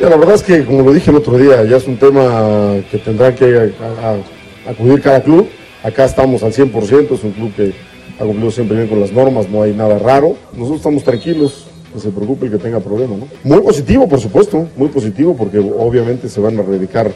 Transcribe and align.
Ya, 0.00 0.10
la 0.10 0.16
verdad 0.16 0.34
es 0.34 0.42
que, 0.42 0.64
como 0.64 0.82
lo 0.82 0.92
dije 0.92 1.10
el 1.10 1.16
otro 1.16 1.38
día, 1.38 1.64
ya 1.64 1.78
es 1.78 1.86
un 1.86 1.96
tema 1.96 2.74
que 2.90 2.98
tendrá 2.98 3.34
que 3.34 3.72
acudir 4.68 5.00
cada 5.00 5.22
club. 5.22 5.48
Acá 5.82 6.04
estamos 6.04 6.42
al 6.42 6.52
100%, 6.52 7.12
es 7.12 7.24
un 7.24 7.32
club 7.32 7.54
que 7.54 7.72
ha 8.18 8.24
cumplido 8.24 8.50
siempre 8.50 8.76
bien 8.76 8.88
con 8.88 9.00
las 9.00 9.12
normas, 9.12 9.48
no 9.48 9.62
hay 9.62 9.72
nada 9.72 9.98
raro. 9.98 10.36
Nosotros 10.52 10.78
estamos 10.78 11.02
tranquilos, 11.02 11.66
que 11.94 12.00
se 12.00 12.10
preocupe 12.10 12.46
el 12.46 12.52
que 12.52 12.58
tenga 12.58 12.80
problema. 12.80 13.16
¿no? 13.16 13.26
Muy 13.42 13.62
positivo, 13.62 14.06
por 14.06 14.20
supuesto, 14.20 14.68
muy 14.76 14.88
positivo, 14.88 15.34
porque 15.34 15.58
obviamente 15.58 16.28
se 16.28 16.40
van 16.40 16.58
a 16.58 16.62
erradicar 16.62 17.10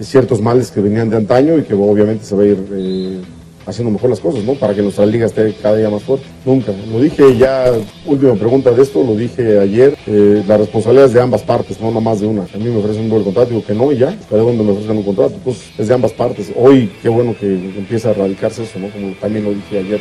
ciertos 0.00 0.40
males 0.40 0.72
que 0.72 0.80
venían 0.80 1.10
de 1.10 1.18
antaño 1.18 1.56
y 1.56 1.62
que 1.62 1.74
obviamente 1.74 2.24
se 2.24 2.34
va 2.34 2.42
a 2.42 2.46
ir 2.46 2.66
eh, 2.72 3.20
haciendo 3.66 3.92
mejor 3.92 4.10
las 4.10 4.20
cosas, 4.20 4.44
¿no? 4.44 4.54
Para 4.54 4.74
que 4.74 4.82
nuestra 4.82 5.06
liga 5.06 5.26
esté 5.26 5.54
cada 5.60 5.76
día 5.76 5.90
más 5.90 6.02
fuerte. 6.02 6.26
Nunca. 6.44 6.72
Lo 6.90 7.00
dije 7.00 7.36
ya, 7.36 7.72
última 8.06 8.34
pregunta 8.34 8.70
de 8.70 8.82
esto, 8.82 9.02
lo 9.02 9.14
dije 9.14 9.58
ayer, 9.58 9.96
eh, 10.06 10.42
la 10.46 10.56
responsabilidad 10.56 11.06
es 11.06 11.14
de 11.14 11.20
ambas 11.20 11.42
partes, 11.42 11.80
no 11.80 11.88
nada 11.88 12.00
más 12.00 12.20
de 12.20 12.26
una. 12.26 12.42
A 12.42 12.56
mí 12.56 12.64
me 12.64 12.78
ofrecen 12.78 13.04
un 13.04 13.10
buen 13.10 13.24
contrato, 13.24 13.50
digo 13.50 13.64
que 13.64 13.74
no 13.74 13.92
y 13.92 13.98
ya, 13.98 14.10
estaré 14.10 14.42
donde 14.42 14.62
me 14.62 14.72
ofrecen 14.72 14.96
un 14.96 15.02
contrato. 15.02 15.34
Entonces 15.34 15.64
es 15.78 15.88
de 15.88 15.94
ambas 15.94 16.12
partes. 16.12 16.52
Hoy, 16.56 16.90
qué 17.02 17.08
bueno 17.08 17.34
que 17.38 17.46
empieza 17.46 18.08
a 18.08 18.10
erradicarse 18.12 18.62
eso, 18.62 18.78
¿no? 18.78 18.88
Como 18.90 19.14
también 19.14 19.44
lo 19.44 19.52
dije 19.52 19.78
ayer. 19.78 20.00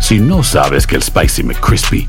Si 0.00 0.18
no 0.18 0.42
sabes 0.42 0.88
que 0.88 0.96
el 0.96 1.04
Spicy 1.04 1.44
McCrispy 1.44 2.08